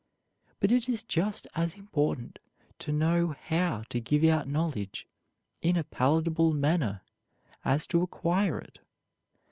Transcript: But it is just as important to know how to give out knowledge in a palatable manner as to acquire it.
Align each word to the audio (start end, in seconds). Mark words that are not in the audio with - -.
But 0.59 0.71
it 0.71 0.89
is 0.89 1.03
just 1.03 1.45
as 1.53 1.75
important 1.75 2.39
to 2.79 2.91
know 2.91 3.35
how 3.45 3.83
to 3.89 3.99
give 3.99 4.23
out 4.23 4.47
knowledge 4.47 5.05
in 5.61 5.77
a 5.77 5.83
palatable 5.83 6.53
manner 6.53 7.03
as 7.63 7.85
to 7.85 8.01
acquire 8.01 8.57
it. 8.57 8.79